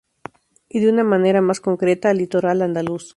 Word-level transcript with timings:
Y 0.67 0.79
de 0.79 0.89
una 0.91 1.03
manera 1.03 1.41
más 1.41 1.59
concreta 1.59 2.09
al 2.09 2.17
litoral 2.17 2.63
andaluz 2.63 3.09